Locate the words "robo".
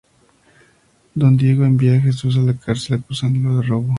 3.67-3.89